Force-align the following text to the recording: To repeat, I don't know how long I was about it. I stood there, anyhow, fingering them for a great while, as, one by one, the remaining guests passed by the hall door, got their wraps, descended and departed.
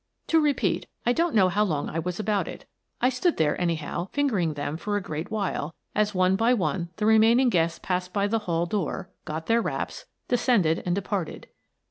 To 0.29 0.41
repeat, 0.41 0.87
I 1.05 1.13
don't 1.13 1.35
know 1.35 1.47
how 1.47 1.63
long 1.63 1.87
I 1.87 1.99
was 1.99 2.19
about 2.19 2.47
it. 2.47 2.65
I 3.01 3.09
stood 3.09 3.37
there, 3.37 3.61
anyhow, 3.61 4.07
fingering 4.11 4.55
them 4.55 4.75
for 4.75 4.97
a 4.97 5.01
great 5.03 5.29
while, 5.29 5.75
as, 5.93 6.15
one 6.15 6.35
by 6.35 6.55
one, 6.55 6.89
the 6.95 7.05
remaining 7.05 7.49
guests 7.49 7.77
passed 7.77 8.11
by 8.11 8.25
the 8.25 8.39
hall 8.49 8.65
door, 8.65 9.11
got 9.25 9.45
their 9.45 9.61
wraps, 9.61 10.05
descended 10.27 10.81
and 10.87 10.95
departed. 10.95 11.49